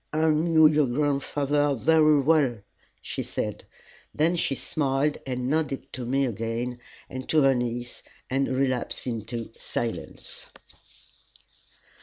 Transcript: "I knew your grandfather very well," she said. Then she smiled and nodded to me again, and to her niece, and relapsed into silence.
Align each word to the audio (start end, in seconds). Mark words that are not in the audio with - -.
"I 0.11 0.31
knew 0.31 0.65
your 0.65 0.87
grandfather 0.87 1.75
very 1.75 2.21
well," 2.21 2.57
she 3.03 3.21
said. 3.21 3.65
Then 4.15 4.35
she 4.35 4.55
smiled 4.55 5.19
and 5.27 5.47
nodded 5.47 5.93
to 5.93 6.07
me 6.07 6.25
again, 6.25 6.79
and 7.07 7.29
to 7.29 7.43
her 7.43 7.53
niece, 7.53 8.01
and 8.27 8.47
relapsed 8.47 9.05
into 9.05 9.51
silence. 9.59 10.47